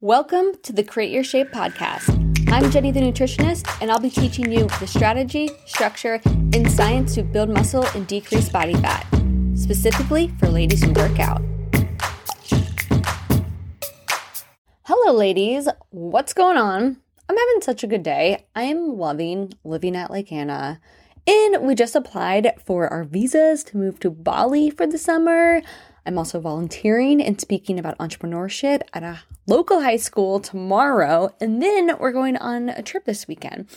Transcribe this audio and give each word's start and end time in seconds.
Welcome 0.00 0.52
to 0.62 0.72
the 0.72 0.84
Create 0.84 1.10
Your 1.10 1.24
Shape 1.24 1.50
podcast. 1.50 2.08
I'm 2.52 2.70
Jenny 2.70 2.92
the 2.92 3.00
nutritionist, 3.00 3.66
and 3.82 3.90
I'll 3.90 3.98
be 3.98 4.10
teaching 4.10 4.52
you 4.52 4.68
the 4.78 4.86
strategy, 4.86 5.50
structure, 5.66 6.20
and 6.24 6.70
science 6.70 7.16
to 7.16 7.24
build 7.24 7.48
muscle 7.48 7.84
and 7.96 8.06
decrease 8.06 8.48
body 8.48 8.74
fat, 8.74 9.04
specifically 9.56 10.28
for 10.38 10.46
ladies 10.46 10.84
who 10.84 10.92
work 10.92 11.18
out. 11.18 11.42
Hello, 14.84 15.12
ladies. 15.12 15.68
What's 15.90 16.32
going 16.32 16.58
on? 16.58 16.98
I'm 17.28 17.36
having 17.36 17.62
such 17.62 17.82
a 17.82 17.88
good 17.88 18.04
day. 18.04 18.46
I 18.54 18.62
am 18.62 18.98
loving 18.98 19.52
living 19.64 19.96
at 19.96 20.12
Lake 20.12 20.30
Anna. 20.30 20.80
And 21.26 21.66
we 21.66 21.74
just 21.74 21.96
applied 21.96 22.54
for 22.64 22.86
our 22.86 23.02
visas 23.02 23.64
to 23.64 23.76
move 23.76 23.98
to 24.00 24.10
Bali 24.10 24.70
for 24.70 24.86
the 24.86 24.96
summer. 24.96 25.60
I'm 26.08 26.16
also 26.16 26.40
volunteering 26.40 27.22
and 27.22 27.38
speaking 27.38 27.78
about 27.78 27.98
entrepreneurship 27.98 28.80
at 28.94 29.02
a 29.02 29.20
local 29.46 29.82
high 29.82 29.98
school 29.98 30.40
tomorrow. 30.40 31.34
And 31.38 31.60
then 31.60 31.98
we're 31.98 32.12
going 32.12 32.38
on 32.38 32.70
a 32.70 32.82
trip 32.82 33.04
this 33.04 33.28
weekend. 33.28 33.68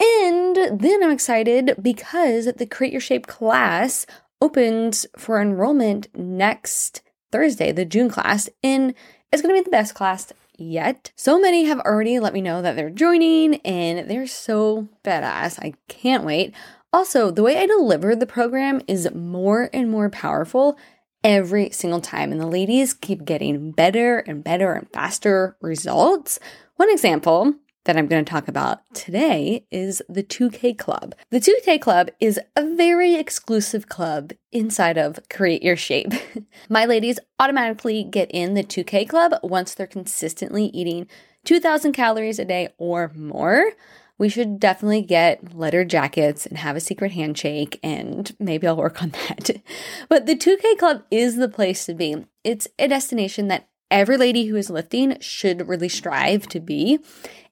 And 0.00 0.80
then 0.80 1.02
I'm 1.02 1.10
excited 1.10 1.74
because 1.82 2.44
the 2.44 2.66
Create 2.66 2.92
Your 2.92 3.00
Shape 3.00 3.26
class 3.26 4.06
opens 4.40 5.04
for 5.18 5.40
enrollment 5.40 6.06
next 6.14 7.02
Thursday, 7.32 7.72
the 7.72 7.84
June 7.84 8.08
class. 8.08 8.48
And 8.62 8.94
it's 9.32 9.42
going 9.42 9.52
to 9.52 9.60
be 9.60 9.64
the 9.64 9.70
best 9.70 9.96
class 9.96 10.32
yet. 10.56 11.10
So 11.16 11.40
many 11.40 11.64
have 11.64 11.80
already 11.80 12.20
let 12.20 12.34
me 12.34 12.40
know 12.40 12.62
that 12.62 12.76
they're 12.76 12.88
joining 12.88 13.56
and 13.62 14.08
they're 14.08 14.28
so 14.28 14.86
badass. 15.02 15.58
I 15.58 15.74
can't 15.88 16.22
wait. 16.22 16.54
Also, 16.92 17.32
the 17.32 17.42
way 17.42 17.58
I 17.58 17.66
deliver 17.66 18.14
the 18.14 18.26
program 18.26 18.80
is 18.86 19.12
more 19.12 19.68
and 19.72 19.90
more 19.90 20.08
powerful 20.08 20.78
every 21.24 21.70
single 21.70 22.00
time. 22.00 22.30
And 22.30 22.40
the 22.40 22.46
ladies 22.46 22.94
keep 22.94 23.24
getting 23.24 23.72
better 23.72 24.18
and 24.18 24.44
better 24.44 24.74
and 24.74 24.88
faster 24.92 25.56
results. 25.60 26.38
One 26.76 26.90
example 26.90 27.54
that 27.84 27.96
I'm 27.96 28.06
going 28.06 28.24
to 28.24 28.30
talk 28.30 28.48
about 28.48 28.80
today 28.94 29.66
is 29.70 30.02
the 30.08 30.22
2K 30.22 30.76
Club. 30.78 31.14
The 31.30 31.40
2K 31.40 31.80
Club 31.80 32.10
is 32.20 32.40
a 32.56 32.64
very 32.76 33.14
exclusive 33.14 33.88
club 33.88 34.32
inside 34.52 34.96
of 34.98 35.20
Create 35.28 35.62
Your 35.62 35.76
Shape. 35.76 36.12
My 36.68 36.84
ladies 36.84 37.18
automatically 37.38 38.04
get 38.04 38.30
in 38.30 38.54
the 38.54 38.64
2K 38.64 39.08
Club 39.08 39.34
once 39.42 39.74
they're 39.74 39.86
consistently 39.86 40.66
eating 40.66 41.06
2,000 41.44 41.92
calories 41.92 42.38
a 42.38 42.44
day 42.44 42.68
or 42.78 43.12
more 43.14 43.72
we 44.18 44.28
should 44.28 44.60
definitely 44.60 45.02
get 45.02 45.54
letter 45.54 45.84
jackets 45.84 46.46
and 46.46 46.58
have 46.58 46.76
a 46.76 46.80
secret 46.80 47.12
handshake, 47.12 47.80
and 47.82 48.34
maybe 48.38 48.66
I'll 48.66 48.76
work 48.76 49.02
on 49.02 49.10
that. 49.10 49.50
but 50.08 50.26
the 50.26 50.36
2K 50.36 50.78
Club 50.78 51.02
is 51.10 51.36
the 51.36 51.48
place 51.48 51.84
to 51.86 51.94
be. 51.94 52.24
It's 52.44 52.68
a 52.78 52.88
destination 52.88 53.48
that 53.48 53.68
every 53.90 54.16
lady 54.16 54.46
who 54.46 54.56
is 54.56 54.70
lifting 54.70 55.18
should 55.20 55.68
really 55.68 55.88
strive 55.88 56.46
to 56.48 56.60
be. 56.60 56.98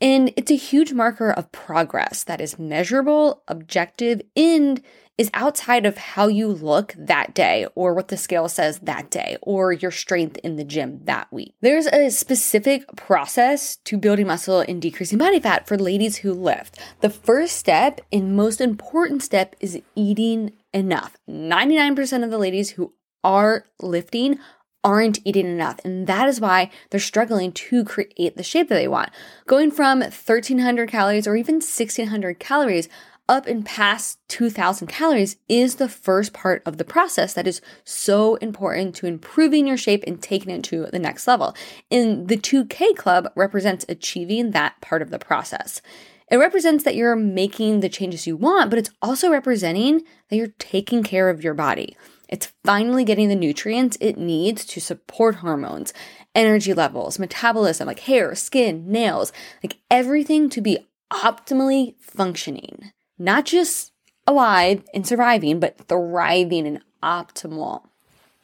And 0.00 0.32
it's 0.36 0.50
a 0.50 0.56
huge 0.56 0.92
marker 0.92 1.30
of 1.30 1.50
progress 1.50 2.22
that 2.24 2.40
is 2.40 2.58
measurable, 2.58 3.42
objective, 3.48 4.22
and 4.36 4.80
is 5.18 5.30
outside 5.34 5.84
of 5.84 5.98
how 5.98 6.28
you 6.28 6.48
look 6.48 6.94
that 6.96 7.34
day 7.34 7.66
or 7.74 7.92
what 7.92 8.08
the 8.08 8.16
scale 8.16 8.48
says 8.48 8.78
that 8.78 9.10
day 9.10 9.36
or 9.42 9.72
your 9.72 9.90
strength 9.90 10.38
in 10.38 10.56
the 10.56 10.64
gym 10.64 11.00
that 11.04 11.30
week. 11.32 11.54
There's 11.60 11.88
a 11.88 12.08
specific 12.10 12.86
process 12.96 13.76
to 13.84 13.98
building 13.98 14.28
muscle 14.28 14.60
and 14.60 14.80
decreasing 14.80 15.18
body 15.18 15.40
fat 15.40 15.66
for 15.66 15.76
ladies 15.76 16.18
who 16.18 16.32
lift. 16.32 16.78
The 17.00 17.10
first 17.10 17.56
step 17.56 18.00
and 18.12 18.36
most 18.36 18.60
important 18.60 19.22
step 19.24 19.56
is 19.60 19.82
eating 19.96 20.52
enough. 20.72 21.16
99% 21.28 22.24
of 22.24 22.30
the 22.30 22.38
ladies 22.38 22.70
who 22.70 22.94
are 23.24 23.64
lifting 23.82 24.38
aren't 24.84 25.18
eating 25.24 25.46
enough. 25.46 25.80
And 25.84 26.06
that 26.06 26.28
is 26.28 26.40
why 26.40 26.70
they're 26.90 27.00
struggling 27.00 27.52
to 27.52 27.84
create 27.84 28.36
the 28.36 28.42
shape 28.42 28.68
that 28.68 28.76
they 28.76 28.88
want. 28.88 29.10
Going 29.46 29.70
from 29.70 30.00
1300 30.00 30.88
calories 30.88 31.26
or 31.26 31.36
even 31.36 31.56
1600 31.56 32.38
calories 32.38 32.88
up 33.28 33.46
and 33.46 33.64
past 33.64 34.18
2000 34.28 34.86
calories 34.86 35.36
is 35.48 35.74
the 35.74 35.88
first 35.88 36.32
part 36.32 36.62
of 36.64 36.78
the 36.78 36.84
process 36.84 37.34
that 37.34 37.46
is 37.46 37.60
so 37.84 38.36
important 38.36 38.94
to 38.96 39.06
improving 39.06 39.66
your 39.66 39.76
shape 39.76 40.02
and 40.06 40.22
taking 40.22 40.50
it 40.50 40.64
to 40.64 40.86
the 40.86 40.98
next 40.98 41.26
level. 41.26 41.54
And 41.90 42.28
the 42.28 42.36
2K 42.36 42.96
club 42.96 43.30
represents 43.36 43.84
achieving 43.88 44.52
that 44.52 44.80
part 44.80 45.02
of 45.02 45.10
the 45.10 45.18
process. 45.18 45.82
It 46.30 46.36
represents 46.36 46.84
that 46.84 46.94
you're 46.94 47.16
making 47.16 47.80
the 47.80 47.88
changes 47.88 48.26
you 48.26 48.36
want, 48.36 48.70
but 48.70 48.78
it's 48.78 48.90
also 49.00 49.30
representing 49.30 50.02
that 50.28 50.36
you're 50.36 50.54
taking 50.58 51.02
care 51.02 51.30
of 51.30 51.42
your 51.42 51.54
body. 51.54 51.96
It's 52.28 52.52
finally 52.64 53.04
getting 53.04 53.28
the 53.28 53.34
nutrients 53.34 53.96
it 54.00 54.18
needs 54.18 54.66
to 54.66 54.80
support 54.80 55.36
hormones, 55.36 55.94
energy 56.34 56.74
levels, 56.74 57.18
metabolism, 57.18 57.86
like 57.86 58.00
hair, 58.00 58.34
skin, 58.34 58.90
nails, 58.90 59.32
like 59.62 59.78
everything 59.90 60.50
to 60.50 60.60
be 60.60 60.78
optimally 61.10 61.94
functioning 61.98 62.92
not 63.18 63.44
just 63.44 63.92
alive 64.26 64.84
and 64.94 65.06
surviving, 65.06 65.60
but 65.60 65.78
thriving 65.88 66.66
and 66.66 66.80
optimal. 67.02 67.82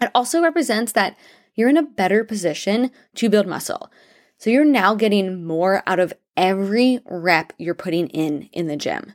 It 0.00 0.10
also 0.14 0.42
represents 0.42 0.92
that 0.92 1.16
you're 1.54 1.68
in 1.68 1.76
a 1.76 1.82
better 1.82 2.24
position 2.24 2.90
to 3.16 3.28
build 3.28 3.46
muscle. 3.46 3.90
So 4.38 4.50
you're 4.50 4.64
now 4.64 4.94
getting 4.94 5.44
more 5.44 5.82
out 5.86 5.98
of 5.98 6.12
every 6.36 7.00
rep 7.04 7.52
you're 7.58 7.74
putting 7.74 8.08
in 8.08 8.48
in 8.52 8.68
the 8.68 8.76
gym. 8.76 9.14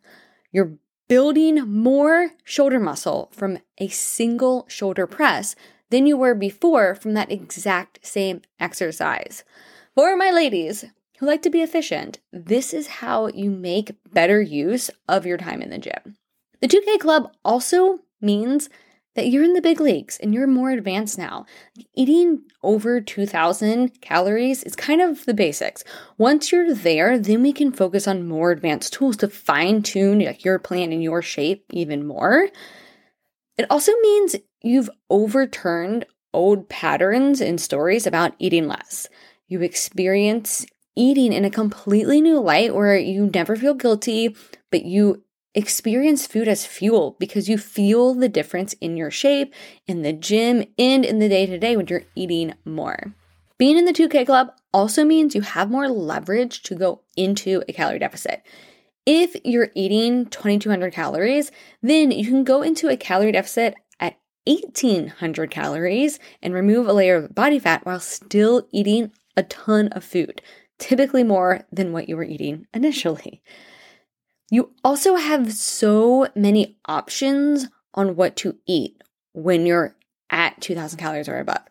You're 0.52 0.74
building 1.08 1.62
more 1.70 2.32
shoulder 2.44 2.80
muscle 2.80 3.30
from 3.32 3.60
a 3.78 3.88
single 3.88 4.66
shoulder 4.68 5.08
press 5.08 5.56
than 5.90 6.06
you 6.06 6.18
were 6.18 6.36
before 6.36 6.96
from 6.96 7.14
that 7.14 7.32
exact 7.32 8.00
same 8.02 8.42
exercise. 8.60 9.44
For 9.96 10.18
my 10.18 10.32
ladies, 10.32 10.86
who 11.24 11.30
like 11.30 11.42
to 11.44 11.50
be 11.50 11.62
efficient, 11.62 12.20
this 12.34 12.74
is 12.74 12.88
how 12.88 13.28
you 13.28 13.50
make 13.50 13.96
better 14.12 14.42
use 14.42 14.90
of 15.08 15.26
your 15.26 15.38
time 15.38 15.62
in 15.62 15.70
the 15.70 15.78
gym. 15.78 16.18
The 16.60 16.68
2K 16.68 17.00
Club 17.00 17.32
also 17.46 18.00
means 18.20 18.70
that 19.16 19.28
you're 19.28 19.44
in 19.44 19.54
the 19.54 19.62
big 19.62 19.80
leagues 19.80 20.18
and 20.18 20.34
you're 20.34 20.48
more 20.48 20.72
advanced 20.72 21.18
now. 21.18 21.46
Eating 21.96 22.42
over 22.62 23.00
2000 23.00 24.02
calories 24.02 24.64
is 24.64 24.76
kind 24.76 25.02
of 25.02 25.26
the 25.26 25.34
basics. 25.34 25.84
Once 26.18 26.52
you're 26.52 26.74
there, 26.74 27.18
then 27.18 27.42
we 27.42 27.54
can 27.54 27.72
focus 27.72 28.06
on 28.08 28.28
more 28.28 28.52
advanced 28.52 28.92
tools 28.92 29.16
to 29.18 29.30
fine 29.30 29.82
tune 29.82 30.20
your 30.40 30.60
plan 30.60 30.92
and 30.92 31.04
your 31.04 31.22
shape 31.22 31.64
even 31.72 32.06
more. 32.06 32.50
It 33.58 33.66
also 33.70 33.94
means 34.02 34.36
you've 34.62 34.90
overturned 35.10 36.06
old 36.34 36.68
patterns 36.68 37.40
and 37.40 37.62
stories 37.62 38.08
about 38.08 38.34
eating 38.40 38.68
less. 38.68 39.08
You 39.48 39.62
experience 39.62 40.66
eating 40.96 41.34
in 41.34 41.46
a 41.46 41.50
completely 41.50 42.22
new 42.22 42.40
light 42.40 42.76
where 42.76 42.98
you 42.98 43.30
never 43.34 43.56
feel 43.56 43.74
guilty, 43.74 44.36
but 44.72 44.86
you 44.86 45.24
experience 45.56 46.26
food 46.26 46.48
as 46.48 46.66
fuel 46.66 47.16
because 47.20 47.48
you 47.48 47.58
feel 47.58 48.14
the 48.14 48.30
difference 48.30 48.74
in 48.74 48.98
your 48.98 49.12
shape, 49.12 49.54
in 49.88 50.02
the 50.02 50.14
gym, 50.14 50.64
and 50.78 51.06
in 51.06 51.20
the 51.20 51.30
day 51.30 51.46
to 51.46 51.60
day 51.60 51.78
when 51.78 51.88
you're 51.88 52.04
eating 52.16 52.54
more. 52.66 53.14
Being 53.58 53.78
in 53.78 53.86
the 53.86 53.94
2K 53.94 54.26
club 54.26 54.52
also 54.74 55.06
means 55.06 55.36
you 55.36 55.42
have 55.42 55.70
more 55.70 55.88
leverage 55.88 56.64
to 56.64 56.76
go 56.76 57.02
into 57.16 57.64
a 57.68 57.74
calorie 57.74 58.00
deficit. 58.00 58.42
If 59.06 59.36
you're 59.44 59.70
eating 59.76 60.26
2200 60.28 60.92
calories, 60.92 61.52
then 61.82 62.12
you 62.12 62.26
can 62.26 62.44
go 62.44 62.62
into 62.62 62.90
a 62.90 62.98
calorie 62.98 63.32
deficit 63.32 63.76
at 64.00 64.18
1800 64.46 65.52
calories 65.52 66.20
and 66.42 66.54
remove 66.54 66.88
a 66.88 66.94
layer 66.94 67.18
of 67.18 67.36
body 67.36 67.60
fat 67.60 67.86
while 67.86 68.00
still 68.00 68.68
eating 68.72 69.12
a 69.36 69.44
ton 69.44 69.90
of 69.90 70.04
food 70.04 70.42
typically 70.84 71.24
more 71.24 71.62
than 71.72 71.94
what 71.94 72.10
you 72.10 72.18
were 72.18 72.26
eating 72.26 72.68
initially. 72.74 73.42
You 74.52 74.72
also 74.84 75.16
have 75.16 75.54
so 75.54 76.28
many 76.36 76.78
options 76.86 77.70
on 77.94 78.18
what 78.18 78.36
to 78.38 78.58
eat 78.68 79.02
when 79.32 79.66
you're 79.66 79.96
at 80.30 80.60
2000 80.60 81.00
calories 81.00 81.30
or 81.30 81.40
above. 81.40 81.62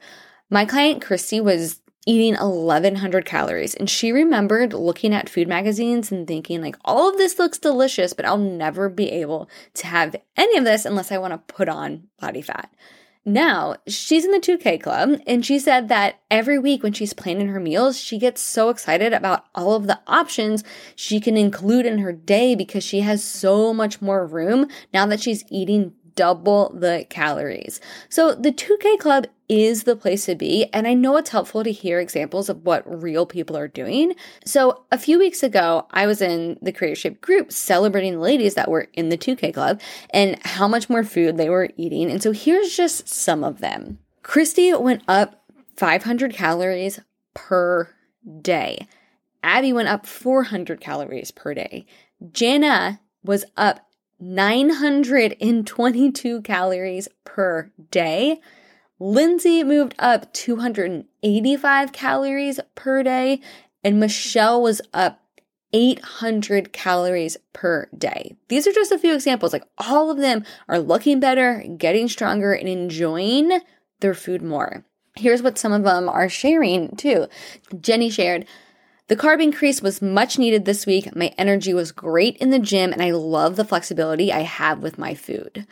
My 0.48 0.64
client 0.64 1.02
Christy 1.02 1.42
was 1.42 1.80
eating 2.06 2.34
1100 2.34 3.26
calories 3.26 3.74
and 3.74 3.90
she 3.90 4.12
remembered 4.12 4.72
looking 4.72 5.12
at 5.12 5.28
food 5.28 5.46
magazines 5.46 6.10
and 6.10 6.26
thinking 6.26 6.62
like 6.62 6.76
all 6.82 7.10
of 7.10 7.18
this 7.18 7.38
looks 7.38 7.58
delicious 7.58 8.14
but 8.14 8.24
I'll 8.24 8.38
never 8.38 8.88
be 8.88 9.10
able 9.10 9.48
to 9.74 9.86
have 9.86 10.16
any 10.36 10.56
of 10.56 10.64
this 10.64 10.86
unless 10.86 11.12
I 11.12 11.18
want 11.18 11.32
to 11.34 11.54
put 11.54 11.68
on 11.68 12.08
body 12.18 12.40
fat. 12.40 12.72
Now, 13.24 13.76
she's 13.86 14.24
in 14.24 14.32
the 14.32 14.40
2K 14.40 14.82
club, 14.82 15.20
and 15.28 15.46
she 15.46 15.60
said 15.60 15.88
that 15.88 16.20
every 16.28 16.58
week 16.58 16.82
when 16.82 16.92
she's 16.92 17.12
planning 17.12 17.48
her 17.48 17.60
meals, 17.60 18.00
she 18.00 18.18
gets 18.18 18.40
so 18.40 18.68
excited 18.68 19.12
about 19.12 19.44
all 19.54 19.74
of 19.74 19.86
the 19.86 20.00
options 20.08 20.64
she 20.96 21.20
can 21.20 21.36
include 21.36 21.86
in 21.86 21.98
her 21.98 22.12
day 22.12 22.56
because 22.56 22.82
she 22.82 23.00
has 23.00 23.22
so 23.22 23.72
much 23.72 24.02
more 24.02 24.26
room 24.26 24.66
now 24.92 25.06
that 25.06 25.20
she's 25.20 25.44
eating 25.50 25.92
double 26.14 26.74
the 26.74 27.06
calories. 27.08 27.80
So 28.08 28.34
the 28.34 28.52
2K 28.52 28.98
Club 28.98 29.26
is 29.52 29.84
the 29.84 29.94
place 29.94 30.24
to 30.24 30.34
be. 30.34 30.64
And 30.72 30.88
I 30.88 30.94
know 30.94 31.18
it's 31.18 31.28
helpful 31.28 31.62
to 31.62 31.70
hear 31.70 32.00
examples 32.00 32.48
of 32.48 32.64
what 32.64 33.02
real 33.02 33.26
people 33.26 33.54
are 33.54 33.68
doing. 33.68 34.14
So 34.46 34.86
a 34.90 34.96
few 34.96 35.18
weeks 35.18 35.42
ago, 35.42 35.86
I 35.90 36.06
was 36.06 36.22
in 36.22 36.58
the 36.62 36.72
Shape 36.94 37.20
group 37.20 37.52
celebrating 37.52 38.14
the 38.14 38.20
ladies 38.20 38.54
that 38.54 38.70
were 38.70 38.88
in 38.94 39.10
the 39.10 39.18
2K 39.18 39.52
Club 39.52 39.78
and 40.08 40.38
how 40.42 40.66
much 40.66 40.88
more 40.88 41.04
food 41.04 41.36
they 41.36 41.50
were 41.50 41.68
eating. 41.76 42.10
And 42.10 42.22
so 42.22 42.32
here's 42.32 42.74
just 42.74 43.06
some 43.08 43.44
of 43.44 43.60
them. 43.60 43.98
Christy 44.22 44.72
went 44.72 45.02
up 45.06 45.44
500 45.76 46.32
calories 46.32 47.00
per 47.34 47.90
day. 48.40 48.86
Abby 49.44 49.74
went 49.74 49.88
up 49.88 50.06
400 50.06 50.80
calories 50.80 51.30
per 51.30 51.52
day. 51.52 51.84
Jana 52.32 53.00
was 53.22 53.44
up 53.58 53.86
922 54.18 56.40
calories 56.40 57.08
per 57.24 57.70
day. 57.90 58.40
Lindsay 59.02 59.64
moved 59.64 59.96
up 59.98 60.32
285 60.32 61.90
calories 61.90 62.60
per 62.76 63.02
day, 63.02 63.40
and 63.82 63.98
Michelle 63.98 64.62
was 64.62 64.80
up 64.94 65.20
800 65.72 66.72
calories 66.72 67.36
per 67.52 67.88
day. 67.98 68.36
These 68.46 68.68
are 68.68 68.72
just 68.72 68.92
a 68.92 68.98
few 69.00 69.12
examples. 69.12 69.52
Like 69.52 69.64
all 69.76 70.12
of 70.12 70.18
them 70.18 70.44
are 70.68 70.78
looking 70.78 71.18
better, 71.18 71.64
getting 71.76 72.08
stronger, 72.08 72.52
and 72.52 72.68
enjoying 72.68 73.60
their 73.98 74.14
food 74.14 74.40
more. 74.40 74.84
Here's 75.16 75.42
what 75.42 75.58
some 75.58 75.72
of 75.72 75.82
them 75.82 76.08
are 76.08 76.28
sharing 76.28 76.94
too. 76.94 77.26
Jenny 77.80 78.08
shared, 78.08 78.46
the 79.08 79.16
carb 79.16 79.42
increase 79.42 79.82
was 79.82 80.00
much 80.00 80.38
needed 80.38 80.64
this 80.64 80.86
week. 80.86 81.16
My 81.16 81.34
energy 81.36 81.74
was 81.74 81.90
great 81.90 82.36
in 82.36 82.50
the 82.50 82.60
gym, 82.60 82.92
and 82.92 83.02
I 83.02 83.10
love 83.10 83.56
the 83.56 83.64
flexibility 83.64 84.32
I 84.32 84.42
have 84.42 84.80
with 84.80 84.96
my 84.96 85.14
food. 85.14 85.66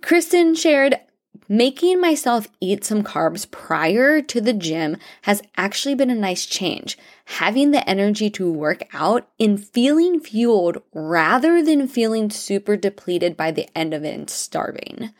Kristen 0.00 0.54
shared, 0.54 0.96
Making 1.48 2.00
myself 2.00 2.48
eat 2.60 2.84
some 2.84 3.02
carbs 3.02 3.50
prior 3.50 4.22
to 4.22 4.40
the 4.40 4.52
gym 4.52 4.96
has 5.22 5.42
actually 5.56 5.94
been 5.94 6.10
a 6.10 6.14
nice 6.14 6.46
change. 6.46 6.96
Having 7.26 7.72
the 7.72 7.88
energy 7.88 8.30
to 8.30 8.50
work 8.50 8.82
out 8.92 9.28
and 9.38 9.62
feeling 9.62 10.20
fueled 10.20 10.82
rather 10.94 11.62
than 11.62 11.88
feeling 11.88 12.30
super 12.30 12.76
depleted 12.76 13.36
by 13.36 13.50
the 13.50 13.68
end 13.76 13.92
of 13.92 14.04
it 14.04 14.14
and 14.14 14.30
starving. 14.30 15.10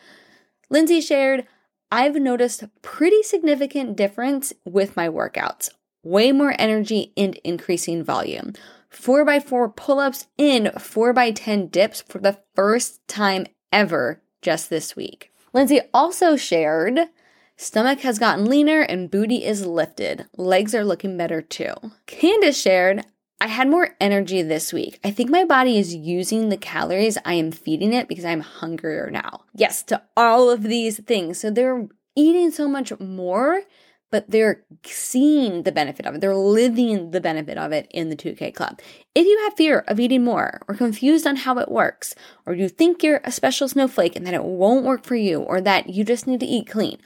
Lindsay 0.70 1.00
shared, 1.00 1.46
I've 1.90 2.14
noticed 2.14 2.64
pretty 2.80 3.22
significant 3.22 3.96
difference 3.96 4.54
with 4.64 4.96
my 4.96 5.08
workouts. 5.08 5.68
Way 6.02 6.32
more 6.32 6.54
energy 6.58 7.12
and 7.16 7.36
increasing 7.44 8.02
volume. 8.02 8.54
4x4 8.90 9.76
pull 9.76 9.98
ups 9.98 10.26
and 10.38 10.68
4x10 10.68 11.70
dips 11.70 12.02
for 12.02 12.18
the 12.18 12.38
first 12.54 13.06
time 13.06 13.46
ever 13.70 14.22
just 14.40 14.70
this 14.70 14.96
week. 14.96 15.31
Lindsay 15.52 15.80
also 15.92 16.36
shared 16.36 16.98
stomach 17.56 18.00
has 18.00 18.18
gotten 18.18 18.46
leaner 18.46 18.80
and 18.80 19.10
booty 19.10 19.44
is 19.44 19.66
lifted. 19.66 20.26
Legs 20.36 20.74
are 20.74 20.84
looking 20.84 21.16
better 21.16 21.40
too. 21.40 21.74
Candace 22.06 22.60
shared, 22.60 23.04
I 23.40 23.48
had 23.48 23.68
more 23.68 23.96
energy 24.00 24.42
this 24.42 24.72
week. 24.72 24.98
I 25.04 25.10
think 25.10 25.30
my 25.30 25.44
body 25.44 25.78
is 25.78 25.94
using 25.94 26.48
the 26.48 26.56
calories 26.56 27.18
I 27.24 27.34
am 27.34 27.50
feeding 27.50 27.92
it 27.92 28.08
because 28.08 28.24
I'm 28.24 28.40
hungrier 28.40 29.10
now. 29.10 29.42
Yes, 29.54 29.82
to 29.84 30.02
all 30.16 30.50
of 30.50 30.62
these 30.62 31.00
things. 31.00 31.38
So 31.38 31.50
they're 31.50 31.88
eating 32.14 32.50
so 32.50 32.68
much 32.68 32.98
more, 33.00 33.62
but 34.12 34.30
they're 34.30 34.62
seeing 34.84 35.62
the 35.62 35.72
benefit 35.72 36.06
of 36.06 36.14
it. 36.14 36.20
They're 36.20 36.36
living 36.36 37.10
the 37.10 37.20
benefit 37.20 37.56
of 37.56 37.72
it 37.72 37.88
in 37.90 38.10
the 38.10 38.14
2K 38.14 38.54
Club. 38.54 38.78
If 39.14 39.26
you 39.26 39.40
have 39.44 39.54
fear 39.54 39.80
of 39.88 39.98
eating 39.98 40.22
more 40.22 40.60
or 40.68 40.74
confused 40.74 41.26
on 41.26 41.36
how 41.36 41.58
it 41.58 41.70
works, 41.70 42.14
or 42.46 42.54
you 42.54 42.68
think 42.68 43.02
you're 43.02 43.22
a 43.24 43.32
special 43.32 43.68
snowflake 43.68 44.14
and 44.14 44.26
that 44.26 44.34
it 44.34 44.44
won't 44.44 44.84
work 44.84 45.04
for 45.04 45.16
you, 45.16 45.40
or 45.40 45.62
that 45.62 45.88
you 45.88 46.04
just 46.04 46.26
need 46.26 46.40
to 46.40 46.46
eat 46.46 46.68
clean, 46.68 46.98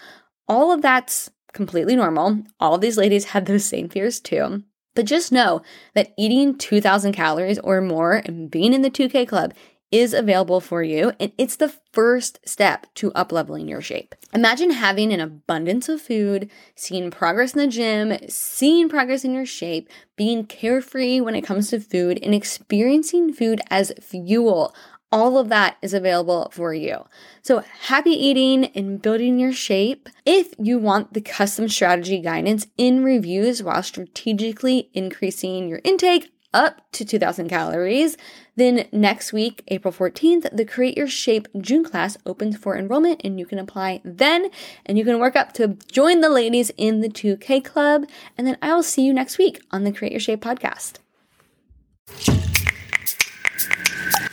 all 0.48 0.72
of 0.72 0.82
that's 0.82 1.30
completely 1.52 1.94
normal. 1.94 2.42
All 2.58 2.74
of 2.74 2.80
these 2.80 2.98
ladies 2.98 3.24
have 3.32 3.44
those 3.46 3.64
same 3.64 3.88
fears 3.88 4.20
too. 4.20 4.64
But 4.96 5.06
just 5.06 5.30
know 5.30 5.62
that 5.94 6.12
eating 6.18 6.58
2,000 6.58 7.12
calories 7.12 7.58
or 7.60 7.80
more 7.80 8.14
and 8.24 8.50
being 8.50 8.72
in 8.74 8.82
the 8.82 8.90
2K 8.90 9.28
club 9.28 9.54
is 9.92 10.12
available 10.12 10.60
for 10.60 10.82
you, 10.82 11.12
and 11.20 11.32
it's 11.38 11.56
the 11.56 11.72
first 11.92 12.38
step 12.44 12.86
to 12.94 13.10
upleveling 13.12 13.68
your 13.68 13.80
shape. 13.80 14.14
Imagine 14.32 14.70
having 14.70 15.12
an 15.12 15.20
abundance 15.20 15.88
of 15.88 16.00
food, 16.00 16.50
seeing 16.74 17.10
progress 17.10 17.54
in 17.54 17.60
the 17.60 17.68
gym, 17.68 18.16
seeing 18.28 18.88
progress 18.88 19.24
in 19.24 19.34
your 19.34 19.46
shape, 19.46 19.88
being 20.16 20.44
carefree 20.44 21.20
when 21.20 21.34
it 21.34 21.42
comes 21.42 21.70
to 21.70 21.80
food, 21.80 22.18
and 22.22 22.34
experiencing 22.34 23.32
food 23.32 23.60
as 23.70 23.92
fuel 24.00 24.74
all 25.12 25.38
of 25.38 25.48
that 25.48 25.76
is 25.82 25.94
available 25.94 26.50
for 26.52 26.74
you. 26.74 27.06
So 27.42 27.62
happy 27.82 28.10
eating 28.10 28.66
and 28.74 29.00
building 29.00 29.38
your 29.38 29.52
shape. 29.52 30.08
If 30.24 30.52
you 30.58 30.78
want 30.78 31.14
the 31.14 31.20
custom 31.20 31.68
strategy 31.68 32.20
guidance 32.20 32.66
in 32.76 33.04
reviews 33.04 33.62
while 33.62 33.82
strategically 33.82 34.90
increasing 34.92 35.68
your 35.68 35.80
intake 35.84 36.32
up 36.56 36.80
to 36.92 37.04
2000 37.04 37.48
calories, 37.48 38.16
then 38.56 38.88
next 38.90 39.32
week, 39.34 39.62
April 39.68 39.92
14th, 39.92 40.56
the 40.56 40.64
Create 40.64 40.96
Your 40.96 41.06
Shape 41.06 41.46
June 41.60 41.84
class 41.84 42.16
opens 42.24 42.56
for 42.56 42.76
enrollment 42.76 43.20
and 43.22 43.38
you 43.38 43.44
can 43.44 43.58
apply 43.58 44.00
then 44.02 44.48
and 44.86 44.96
you 44.96 45.04
can 45.04 45.18
work 45.20 45.36
up 45.36 45.52
to 45.54 45.76
join 45.92 46.22
the 46.22 46.30
ladies 46.30 46.70
in 46.78 47.02
the 47.02 47.10
2K 47.10 47.62
club. 47.62 48.06
And 48.38 48.46
then 48.46 48.56
I 48.62 48.74
will 48.74 48.82
see 48.82 49.04
you 49.04 49.12
next 49.12 49.36
week 49.36 49.60
on 49.70 49.84
the 49.84 49.92
Create 49.92 50.12
Your 50.12 50.20
Shape 50.20 50.40
podcast. 50.40 50.94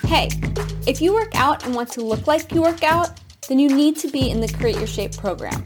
Hey, 0.07 0.29
if 0.87 1.01
you 1.01 1.13
work 1.13 1.35
out 1.35 1.65
and 1.65 1.75
want 1.75 1.91
to 1.93 2.01
look 2.01 2.25
like 2.25 2.53
you 2.53 2.61
work 2.61 2.83
out, 2.83 3.19
then 3.49 3.59
you 3.59 3.67
need 3.67 3.97
to 3.97 4.07
be 4.07 4.29
in 4.29 4.39
the 4.39 4.47
Create 4.47 4.77
Your 4.77 4.87
Shape 4.87 5.17
program. 5.17 5.65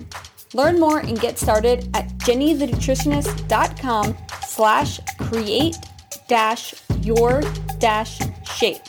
Learn 0.55 0.79
more 0.79 0.99
and 0.99 1.19
get 1.19 1.37
started 1.37 1.89
at 1.95 2.07
jennythenutritionist.com 2.19 4.17
slash 4.47 4.99
create 5.19 5.75
dash 6.27 6.73
your 7.01 7.41
dash 7.79 8.19
shape. 8.43 8.83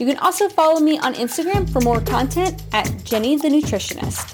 You 0.00 0.06
can 0.06 0.18
also 0.18 0.48
follow 0.48 0.80
me 0.80 0.98
on 0.98 1.14
Instagram 1.14 1.70
for 1.70 1.80
more 1.80 2.00
content 2.00 2.62
at 2.72 3.04
Jenny 3.04 3.36
the 3.36 3.48
Nutritionist. 3.48 4.33